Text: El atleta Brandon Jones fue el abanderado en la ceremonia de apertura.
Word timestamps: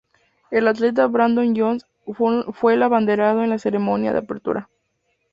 El 0.49 0.67
atleta 0.67 1.05
Brandon 1.05 1.53
Jones 1.55 1.85
fue 2.55 2.73
el 2.73 2.81
abanderado 2.81 3.43
en 3.43 3.51
la 3.51 3.59
ceremonia 3.59 4.11
de 4.13 4.17
apertura. 4.17 4.67